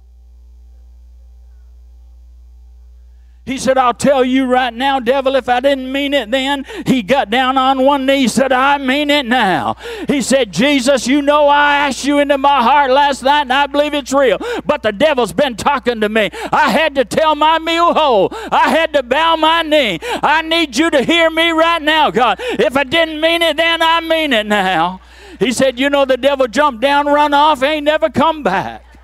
[3.46, 6.66] He said, I'll tell you right now, devil, if I didn't mean it then.
[6.88, 9.76] He got down on one knee, said, I mean it now.
[10.08, 13.68] He said, Jesus, you know I asked you into my heart last night and I
[13.68, 14.40] believe it's real.
[14.66, 16.32] But the devil's been talking to me.
[16.52, 18.30] I had to tell my mule whole.
[18.52, 20.00] I had to bow my knee.
[20.02, 22.40] I need you to hear me right now, God.
[22.40, 25.02] If I didn't mean it then, I mean it now.
[25.40, 28.95] He said, You know, the devil jumped down, run off, ain't never come back.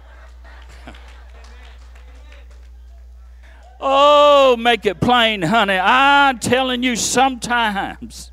[3.83, 5.79] Oh, make it plain, honey.
[5.79, 8.31] I'm telling you, sometimes.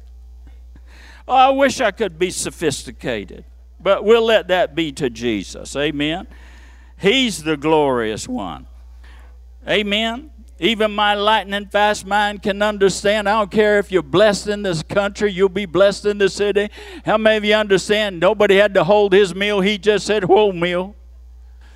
[1.26, 3.46] Oh, I wish I could be sophisticated,
[3.80, 5.74] but we'll let that be to Jesus.
[5.74, 6.26] Amen.
[6.98, 8.66] He's the glorious one.
[9.66, 10.30] Amen.
[10.61, 13.28] Even my lightning fast mind can understand.
[13.28, 16.68] I don't care if you're blessed in this country, you'll be blessed in the city.
[17.06, 18.20] How many of you understand?
[18.20, 20.94] Nobody had to hold his meal, he just said, Whole meal.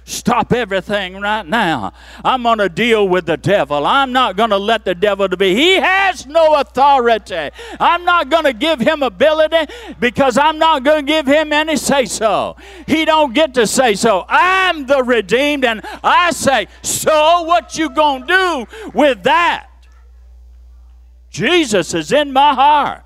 [0.04, 1.92] Stop everything right now.
[2.24, 3.86] I'm going to deal with the devil.
[3.86, 5.54] I'm not going to let the devil to be.
[5.54, 7.50] He has no authority.
[7.78, 11.76] I'm not going to give him ability because I'm not going to give him any
[11.76, 12.56] say so.
[12.86, 14.24] He don't get to say so.
[14.28, 19.68] I'm the redeemed and I say, "So what you going to do with that?"
[21.30, 23.04] Jesus is in my heart.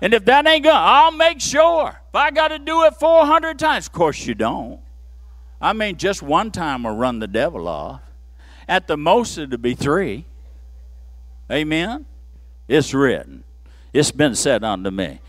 [0.00, 2.00] And if that ain't going, I'll make sure.
[2.08, 4.81] If I got to do it 400 times, of course you don't.
[5.62, 8.02] I mean, just one time will run the devil off.
[8.68, 10.26] At the most, it'll be three.
[11.50, 12.04] Amen?
[12.66, 13.44] It's written.
[13.92, 15.20] It's been said unto me.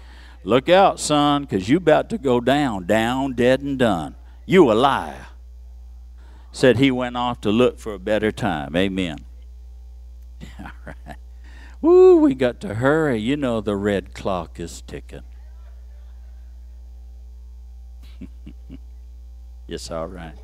[0.43, 4.15] Look out, son, because you about to go down, down, dead and done.
[4.45, 5.27] You a liar.
[6.51, 8.75] Said he went off to look for a better time.
[8.75, 9.25] Amen.
[10.59, 11.17] All right.
[11.81, 13.19] Woo, we got to hurry.
[13.19, 15.23] You know the red clock is ticking.
[19.73, 20.37] It's all right.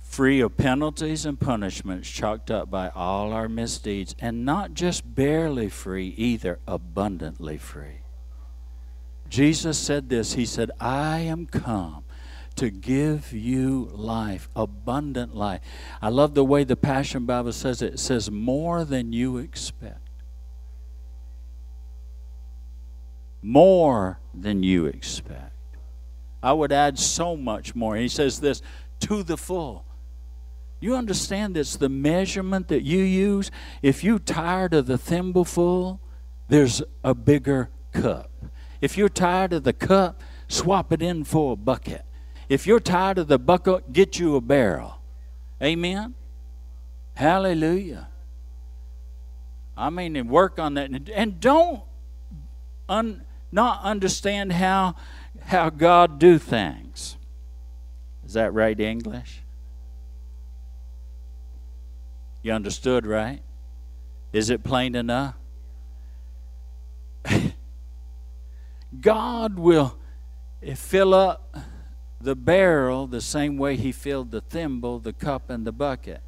[0.00, 5.68] free of penalties and punishments chalked up by all our misdeeds, and not just barely
[5.68, 8.00] free, either abundantly free.
[9.28, 12.04] Jesus said this He said, I am come
[12.56, 15.60] to give you life, abundant life.
[16.02, 17.94] I love the way the Passion Bible says it.
[17.94, 20.00] It says, more than you expect.
[23.40, 25.52] More than you expect.
[26.42, 27.96] I would add so much more.
[27.96, 28.62] He says this
[29.00, 29.84] to the full.
[30.80, 33.50] You understand it's the measurement that you use?
[33.82, 35.98] If you're tired of the thimbleful,
[36.48, 38.30] there's a bigger cup.
[38.80, 42.04] If you're tired of the cup, swap it in for a bucket.
[42.48, 45.00] If you're tired of the bucket, get you a barrel.
[45.60, 46.14] Amen?
[47.14, 48.08] Hallelujah.
[49.76, 50.90] I mean, and work on that.
[51.12, 51.82] And don't
[52.88, 54.94] un, not understand how,
[55.48, 57.16] how God do things.
[58.26, 59.40] Is that right English?
[62.42, 63.40] You understood, right?
[64.30, 65.34] Is it plain enough?
[69.00, 69.96] God will
[70.62, 71.56] eh, fill up
[72.20, 76.20] the barrel the same way He filled the thimble, the cup, and the bucket.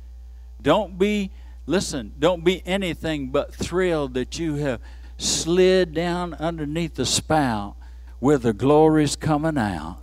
[0.62, 1.30] Don't be,
[1.66, 4.80] listen, don't be anything but thrilled that you have
[5.18, 7.76] slid down underneath the spout
[8.20, 9.98] where the glory's coming out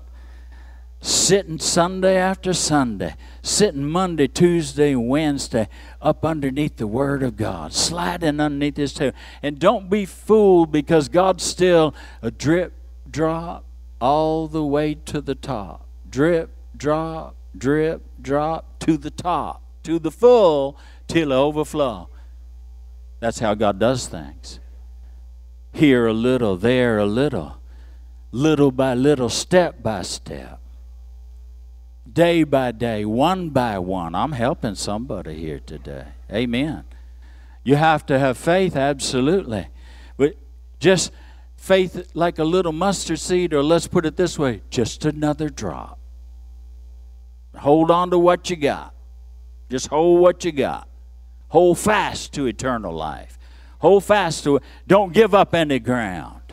[1.02, 5.70] sitting Sunday after Sunday, sitting Monday, Tuesday, Wednesday
[6.02, 9.16] up underneath the Word of God, sliding underneath this table.
[9.42, 12.74] And don't be fooled because God's still a drip,
[13.10, 13.64] drop
[14.02, 15.88] all the way to the top.
[16.10, 20.78] Drip, drop, drip, drop to the top, to the full,
[21.08, 22.10] till it overflow.
[23.20, 24.60] That's how God does things.
[25.74, 27.58] Here a little, there a little,
[28.32, 30.60] little by little, step by step
[32.18, 34.16] day by day, one by one.
[34.16, 36.08] I'm helping somebody here today.
[36.32, 36.84] Amen.
[37.64, 39.68] You have to have faith, absolutely.
[40.18, 40.36] But
[40.80, 41.12] just
[41.58, 46.00] faith like a little mustard seed, or let's put it this way just another drop.
[47.56, 48.96] Hold on to what you got.
[49.70, 50.88] Just hold what you got.
[51.50, 53.38] Hold fast to eternal life.
[53.78, 54.64] Hold fast to it.
[54.88, 56.47] Don't give up any ground.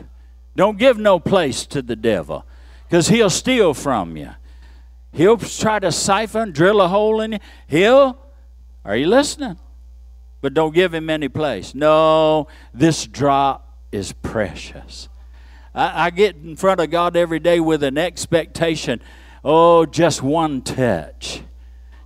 [0.55, 2.45] Don't give no place to the devil
[2.87, 4.29] because he'll steal from you.
[5.11, 7.39] He'll try to siphon, drill a hole in you.
[7.67, 8.17] He'll,
[8.83, 9.57] are you listening?
[10.41, 11.73] But don't give him any place.
[11.73, 15.09] No, this drop is precious.
[15.73, 19.01] I, I get in front of God every day with an expectation.
[19.43, 21.41] Oh, just one touch,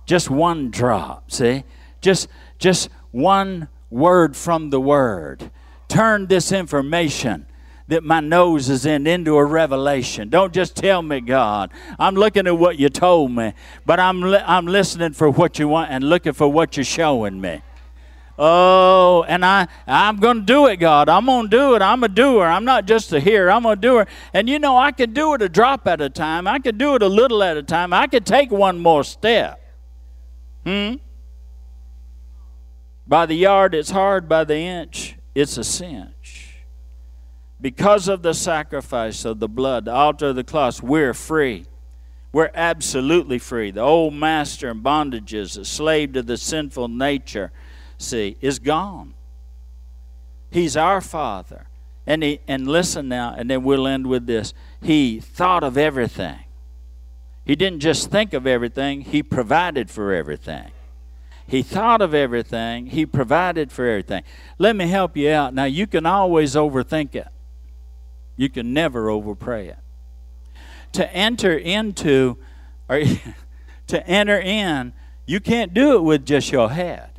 [0.06, 1.30] just one drop.
[1.30, 1.64] See,
[2.00, 5.50] just just one word from the Word.
[5.88, 7.46] Turn this information
[7.90, 10.28] that my nose is in into a revelation.
[10.28, 11.70] Don't just tell me, God.
[11.98, 13.52] I'm looking at what you told me,
[13.84, 17.40] but I'm, li- I'm listening for what you want and looking for what you're showing
[17.40, 17.62] me.
[18.38, 21.08] Oh, and I, I'm going to do it, God.
[21.08, 21.82] I'm going to do it.
[21.82, 22.46] I'm a doer.
[22.46, 23.50] I'm not just a hearer.
[23.50, 24.06] I'm a doer.
[24.32, 26.46] And you know, I could do it a drop at a time.
[26.46, 27.92] I could do it a little at a time.
[27.92, 29.60] I could take one more step.
[30.64, 30.94] Hmm?
[33.06, 34.28] By the yard, it's hard.
[34.28, 36.14] By the inch, it's a sin
[37.60, 41.66] because of the sacrifice of the blood, the altar of the cross, we're free.
[42.32, 43.70] We're absolutely free.
[43.70, 47.50] The old master and bondages, the slave to the sinful nature,
[47.98, 49.14] see, is gone.
[50.50, 51.66] He's our Father.
[52.06, 54.54] And, he, and listen now, and then we'll end with this.
[54.80, 56.40] He thought of everything.
[57.44, 60.70] He didn't just think of everything, He provided for everything.
[61.46, 64.22] He thought of everything, He provided for everything.
[64.58, 65.52] Let me help you out.
[65.52, 67.28] Now, you can always overthink it.
[68.40, 69.76] You can never overpray it.
[70.92, 72.38] To enter into,
[72.88, 73.02] or
[73.88, 74.94] to enter in,
[75.26, 77.10] you can't do it with just your head.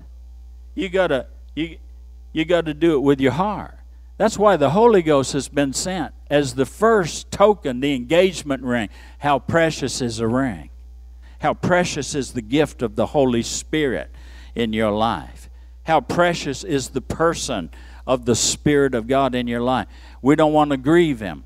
[0.74, 1.78] You gotta you
[2.34, 3.78] you gotta do it with your heart.
[4.18, 8.90] That's why the Holy Ghost has been sent as the first token, the engagement ring.
[9.20, 10.72] How precious is a ring?
[11.38, 14.10] How precious is the gift of the Holy Spirit
[14.56, 15.52] in your life?
[15.84, 17.70] How precious is the person
[18.08, 19.88] of the Spirit of God in your life?
[20.22, 21.44] We don't want to grieve him.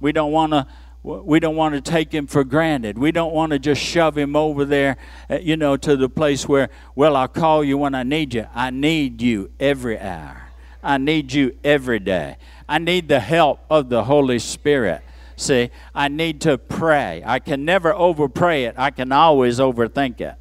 [0.00, 0.66] We don't want to
[1.02, 2.98] we don't want to take him for granted.
[2.98, 4.96] We don't want to just shove him over there,
[5.30, 8.46] uh, you know, to the place where, well, I'll call you when I need you.
[8.54, 10.48] I need you every hour.
[10.82, 12.36] I need you every day.
[12.68, 15.02] I need the help of the Holy Spirit.
[15.36, 17.22] See, I need to pray.
[17.24, 18.74] I can never overpray it.
[18.76, 20.34] I can always overthink it.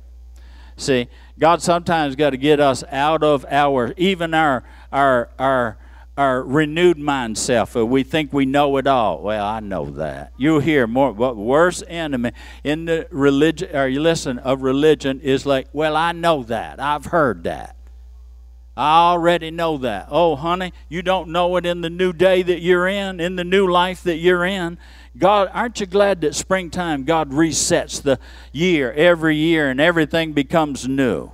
[0.76, 1.08] See,
[1.40, 5.78] God sometimes got to get us out of our even our our our
[6.18, 7.76] our renewed mind self.
[7.76, 9.22] We think we know it all.
[9.22, 10.34] Well, I know that.
[10.36, 11.12] You hear more.
[11.12, 12.32] What worst enemy
[12.64, 13.76] in the religion?
[13.76, 14.40] Are you listen?
[14.40, 16.80] Of religion is like, well, I know that.
[16.80, 17.76] I've heard that.
[18.76, 20.08] I already know that.
[20.12, 23.44] Oh, honey, you don't know it in the new day that you're in, in the
[23.44, 24.78] new life that you're in.
[25.18, 28.20] God, aren't you glad that springtime God resets the
[28.52, 31.32] year every year and everything becomes new?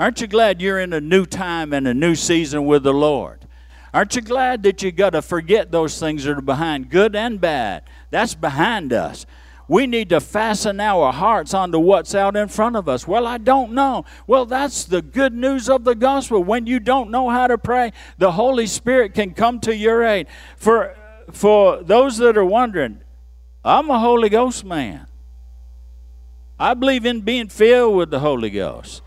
[0.00, 3.46] Aren't you glad you're in a new time and a new season with the Lord?
[3.94, 7.40] Aren't you glad that you got to forget those things that are behind, good and
[7.40, 7.84] bad?
[8.10, 9.24] That's behind us.
[9.68, 13.06] We need to fasten our hearts onto what's out in front of us.
[13.06, 14.04] Well, I don't know.
[14.26, 16.42] Well, that's the good news of the gospel.
[16.42, 20.26] When you don't know how to pray, the Holy Spirit can come to your aid.
[20.56, 20.96] For
[21.32, 23.00] for those that are wondering,
[23.64, 25.06] I'm a Holy Ghost man.
[26.58, 29.02] I believe in being filled with the Holy Ghost.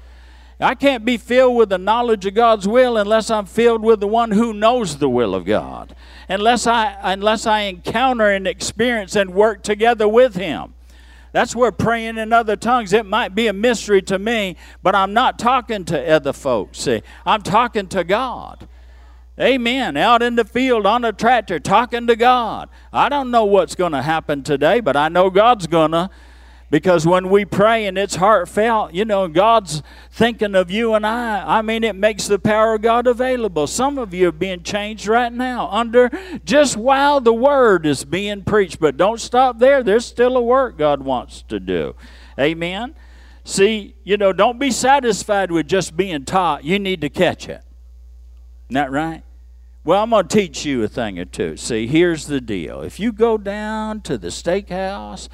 [0.59, 4.07] I can't be filled with the knowledge of God's will unless I'm filled with the
[4.07, 5.95] one who knows the will of God.
[6.27, 10.73] Unless I unless I encounter and experience and work together with him.
[11.31, 15.13] That's where praying in other tongues, it might be a mystery to me, but I'm
[15.13, 16.79] not talking to other folks.
[16.79, 18.67] See, I'm talking to God.
[19.39, 19.97] Amen.
[19.97, 22.69] Out in the field on a tractor talking to God.
[22.91, 26.09] I don't know what's going to happen today, but I know God's going to.
[26.69, 31.59] Because when we pray and it's heartfelt, you know, God's thinking of you and I.
[31.59, 33.67] I mean, it makes the power of God available.
[33.67, 36.11] Some of you are being changed right now under
[36.43, 38.81] just while the word is being preached.
[38.81, 39.81] But don't stop there.
[39.81, 41.95] There's still a work God wants to do.
[42.37, 42.95] Amen.
[43.45, 46.65] See, you know, don't be satisfied with just being taught.
[46.65, 47.63] You need to catch it.
[48.69, 49.23] Isn't that right?
[49.85, 51.55] Well, I'm going to teach you a thing or two.
[51.55, 52.81] See, here's the deal.
[52.81, 55.29] If you go down to the steakhouse,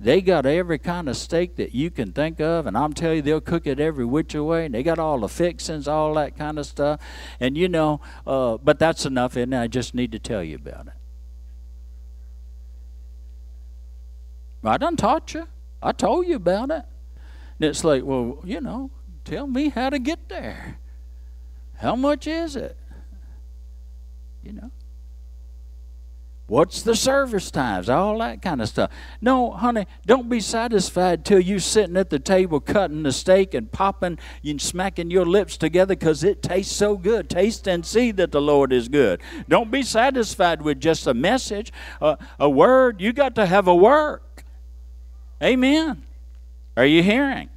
[0.00, 3.22] they got every kind of steak that you can think of, and I'm telling you,
[3.22, 4.66] they'll cook it every which way.
[4.66, 7.00] And they got all the fixings, all that kind of stuff.
[7.40, 10.86] And you know, uh, but that's enough, and I just need to tell you about
[10.86, 10.92] it.
[14.64, 15.48] I done taught you.
[15.82, 16.82] I told you about it.
[17.60, 18.90] And it's like, well, you know,
[19.24, 20.78] tell me how to get there.
[21.76, 22.76] How much is it?
[24.48, 24.70] you know.
[26.48, 27.90] What's the service times?
[27.90, 28.90] All that kind of stuff.
[29.20, 33.70] No, honey, don't be satisfied till you're sitting at the table cutting the steak and
[33.70, 37.28] popping and smacking your lips together because it tastes so good.
[37.28, 39.20] Taste and see that the Lord is good.
[39.46, 41.70] Don't be satisfied with just a message,
[42.00, 43.02] a, a word.
[43.02, 44.42] You got to have a work.
[45.42, 46.02] Amen.
[46.78, 47.50] Are you hearing?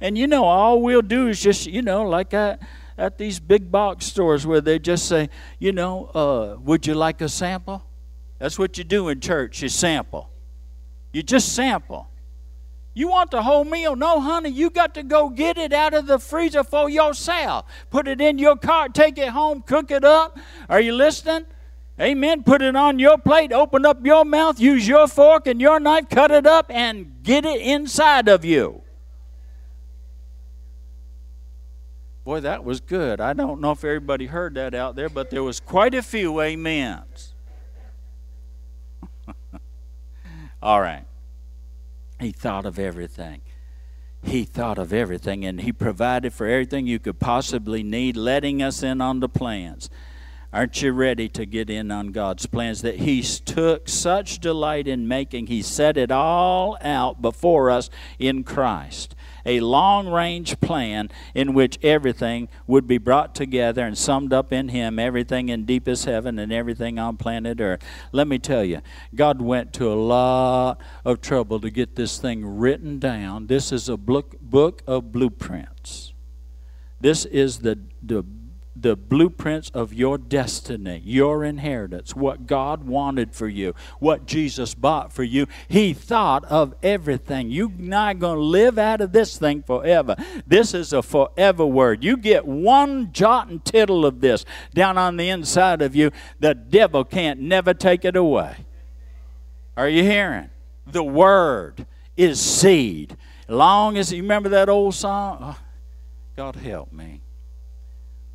[0.00, 2.56] And you know, all we'll do is just, you know, like I
[2.96, 5.28] at these big box stores where they just say,
[5.58, 7.84] you know, uh, would you like a sample?
[8.42, 10.28] That's what you do in church, you sample.
[11.12, 12.08] You just sample.
[12.92, 13.94] You want the whole meal?
[13.94, 17.66] No, honey, you got to go get it out of the freezer for yourself.
[17.88, 20.40] Put it in your cart, take it home, cook it up.
[20.68, 21.46] Are you listening?
[22.00, 22.42] Amen.
[22.42, 26.08] Put it on your plate, open up your mouth, use your fork and your knife,
[26.10, 28.82] cut it up, and get it inside of you.
[32.24, 33.20] Boy, that was good.
[33.20, 36.40] I don't know if everybody heard that out there, but there was quite a few
[36.40, 37.31] amens.
[40.62, 41.04] All right.
[42.20, 43.42] He thought of everything.
[44.22, 48.82] He thought of everything, and He provided for everything you could possibly need, letting us
[48.82, 49.90] in on the plans.
[50.52, 55.08] Aren't you ready to get in on God's plans that He took such delight in
[55.08, 55.46] making?
[55.46, 57.88] He set it all out before us
[58.18, 64.32] in Christ a long range plan in which everything would be brought together and summed
[64.32, 67.82] up in Him, everything in deepest heaven and everything on planet Earth.
[68.12, 68.80] Let me tell you,
[69.14, 73.46] God went to a lot of trouble to get this thing written down.
[73.46, 76.12] This is a book, book of blueprints.
[77.00, 78.22] This is the, the
[78.74, 85.12] the blueprints of your destiny, your inheritance, what God wanted for you, what Jesus bought
[85.12, 85.46] for you.
[85.68, 87.50] He thought of everything.
[87.50, 90.16] You're not going to live out of this thing forever.
[90.46, 92.02] This is a forever word.
[92.02, 96.10] You get one jot and tittle of this down on the inside of you,
[96.40, 98.64] the devil can't never take it away.
[99.76, 100.50] Are you hearing?
[100.86, 103.16] The word is seed.
[103.48, 105.58] Long as you remember that old song, oh,
[106.36, 107.20] God help me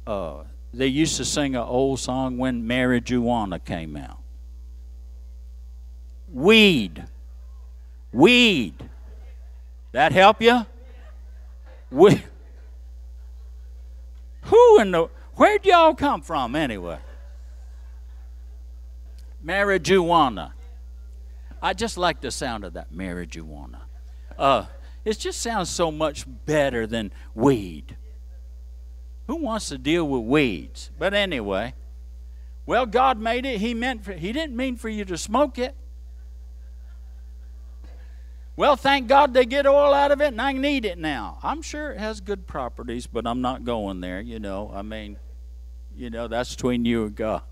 [0.08, 0.43] uh,
[0.74, 4.20] they used to sing an old song when marijuana came out.
[6.32, 7.05] Weed.
[8.12, 8.89] Weed.
[9.91, 10.66] That help you?
[11.89, 12.22] We,
[14.41, 16.99] who in the where'd y'all come from anyway?
[19.45, 20.51] Marijuana.
[21.62, 23.80] I just like the sound of that marijuana.
[24.38, 24.66] Uh,
[25.05, 27.95] it just sounds so much better than weed.
[29.28, 30.91] Who wants to deal with weeds?
[30.97, 31.73] But anyway,
[32.65, 33.59] Well, God made it.
[33.59, 35.75] He meant for, He didn't mean for you to smoke it.
[38.57, 41.38] Well, thank God they get oil out of it and I need it now.
[41.43, 44.71] I'm sure it has good properties, but I'm not going there, you know.
[44.73, 45.17] I mean,
[45.95, 47.43] you know, that's between you and God.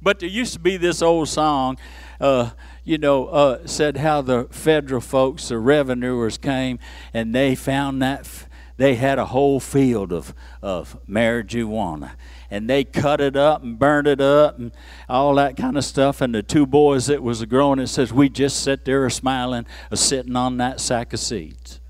[0.00, 1.76] But there used to be this old song,
[2.18, 2.50] uh,
[2.82, 6.78] you know, uh, said how the federal folks, the revenuers came
[7.12, 8.47] and they found that
[8.78, 12.12] they had a whole field of, of marijuana
[12.48, 14.72] and they cut it up and burned it up and
[15.08, 16.20] all that kind of stuff.
[16.20, 19.96] And the two boys that was growing, it says, we just sit there smiling, uh,
[19.96, 21.80] sitting on that sack of seeds.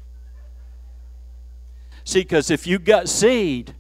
[2.05, 3.75] See, because if you got seed,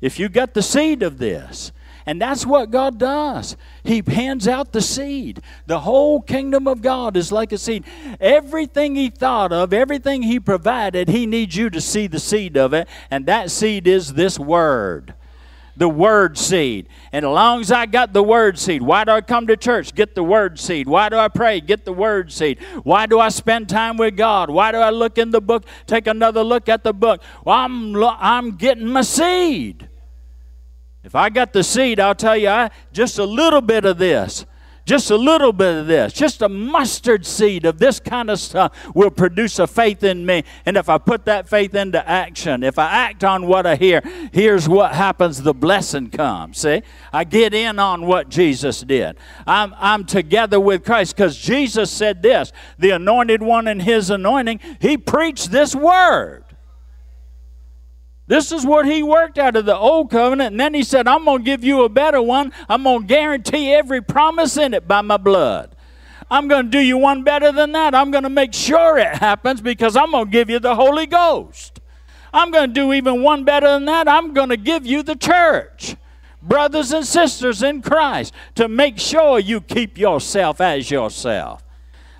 [0.00, 1.70] if you got the seed of this,
[2.06, 3.56] and that's what God does.
[3.84, 5.40] He hands out the seed.
[5.66, 7.84] The whole kingdom of God is like a seed.
[8.20, 12.72] Everything He thought of, everything He provided, He needs you to see the seed of
[12.72, 12.88] it.
[13.10, 15.14] And that seed is this word
[15.76, 16.88] the word seed.
[17.12, 19.94] And as long as I got the word seed, why do I come to church?
[19.94, 20.88] Get the word seed.
[20.88, 21.60] Why do I pray?
[21.60, 22.62] Get the word seed.
[22.82, 24.50] Why do I spend time with God?
[24.50, 27.22] Why do I look in the book, take another look at the book?
[27.44, 29.88] Well, I'm, I'm getting my seed.
[31.04, 34.46] If I got the seed, I'll tell you, I, just a little bit of this
[34.84, 38.76] just a little bit of this, just a mustard seed of this kind of stuff
[38.94, 40.42] will produce a faith in me.
[40.66, 44.02] And if I put that faith into action, if I act on what I hear,
[44.32, 46.58] here's what happens the blessing comes.
[46.58, 46.82] See?
[47.12, 49.16] I get in on what Jesus did.
[49.46, 54.60] I'm, I'm together with Christ because Jesus said this the anointed one in his anointing,
[54.80, 56.44] he preached this word.
[58.32, 60.52] This is what he worked out of the old covenant.
[60.52, 62.50] And then he said, I'm going to give you a better one.
[62.66, 65.76] I'm going to guarantee every promise in it by my blood.
[66.30, 67.94] I'm going to do you one better than that.
[67.94, 71.04] I'm going to make sure it happens because I'm going to give you the Holy
[71.06, 71.80] Ghost.
[72.32, 74.08] I'm going to do even one better than that.
[74.08, 75.96] I'm going to give you the church,
[76.40, 81.62] brothers and sisters in Christ, to make sure you keep yourself as yourself.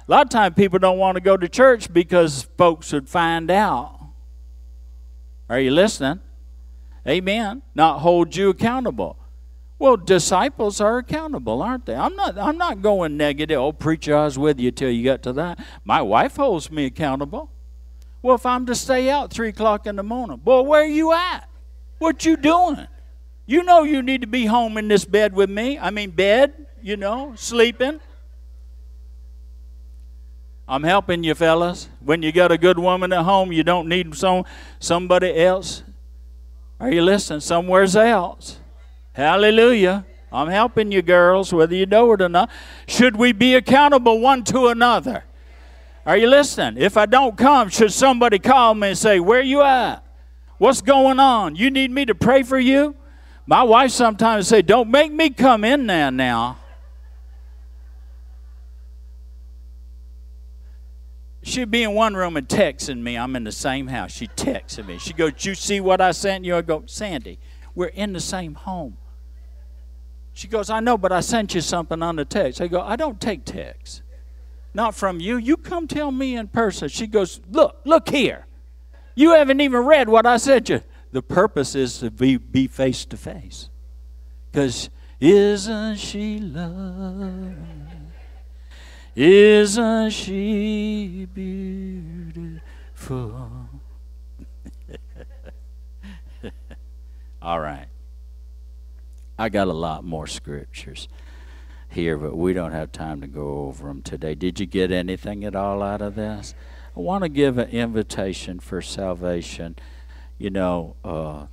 [0.07, 3.51] A lot of times people don't want to go to church because folks would find
[3.51, 4.02] out.
[5.53, 6.21] Are you listening?
[7.07, 7.61] Amen.
[7.75, 9.19] Not hold you accountable.
[9.79, 11.95] Well, disciples are accountable, aren't they?
[11.95, 13.59] I'm not I'm not going negative.
[13.59, 15.63] Oh, preacher, I was with you till you got to that.
[15.85, 17.51] My wife holds me accountable.
[18.23, 21.13] Well, if I'm to stay out three o'clock in the morning, boy, where are you
[21.13, 21.47] at?
[21.99, 22.87] What you doing?
[23.45, 25.79] You know you need to be home in this bed with me.
[25.79, 28.01] I mean bed, you know, sleeping.
[30.69, 31.89] I'm helping you, fellas.
[32.01, 34.45] When you got a good woman at home, you don't need some,
[34.79, 35.83] somebody else.
[36.79, 37.41] Are you listening?
[37.41, 38.59] Somewhere's else.
[39.13, 40.07] Hallelujah.
[40.33, 42.51] I'm helping you, girls, whether you know it or not.
[42.87, 45.25] Should we be accountable one to another?
[46.07, 46.83] Are you listening?
[46.83, 50.03] If I don't come, should somebody call me and say, Where you at?
[50.59, 51.55] What's going on?
[51.57, 52.97] You need me to pray for you?
[53.47, 56.59] My wife sometimes say, Don't make me come in there now.
[61.43, 63.19] She'd be in one room and texting me.
[63.19, 64.13] I'm in the same house.
[64.13, 64.99] She texted me.
[64.99, 66.57] She goes, You see what I sent you?
[66.57, 67.39] I go, Sandy,
[67.75, 68.97] we're in the same home.
[70.35, 72.61] She goes, I know, but I sent you something on the text.
[72.61, 74.03] I go, I don't take texts.
[74.73, 75.37] Not from you.
[75.37, 76.89] You come tell me in person.
[76.89, 78.47] She goes, Look, look here.
[79.15, 80.81] You haven't even read what I sent you.
[81.11, 83.69] The purpose is to be, be face to face.
[84.51, 84.89] Because
[85.21, 87.92] isn't she lovely?
[89.15, 92.61] Isn't she beautiful?
[97.43, 97.89] All right.
[99.39, 101.09] I got a lot more scriptures
[101.91, 104.35] here, but we don't have time to go over them today.
[104.35, 106.55] Did you get anything at all out of this?
[106.97, 109.77] I want to give an invitation for salvation.
[110.39, 111.47] You know, uh,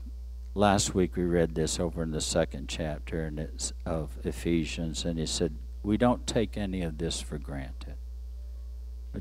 [0.54, 5.20] last week we read this over in the second chapter and it's of Ephesians, and
[5.20, 7.96] he said, we don't take any of this for granted.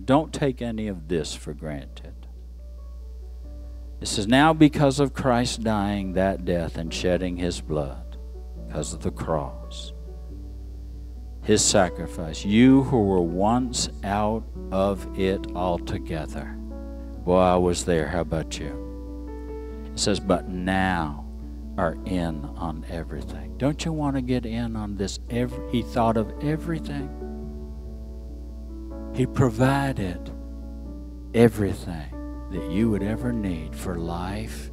[0.05, 2.27] Don't take any of this for granted.
[4.01, 8.17] It says, Now because of Christ dying that death and shedding his blood,
[8.67, 9.93] because of the cross,
[11.43, 16.55] his sacrifice, you who were once out of it altogether.
[17.25, 18.07] Boy, I was there.
[18.07, 19.85] How about you?
[19.93, 21.28] It says, But now
[21.79, 23.57] are in on everything.
[23.57, 25.20] Don't you want to get in on this?
[25.31, 27.09] Every, he thought of everything.
[29.14, 30.31] He provided
[31.35, 34.70] everything that you would ever need for life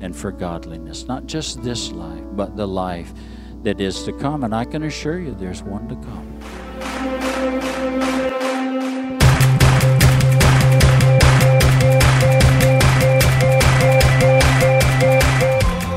[0.00, 1.06] and for godliness.
[1.06, 3.14] Not just this life, but the life
[3.62, 4.44] that is to come.
[4.44, 6.38] And I can assure you there's one to come.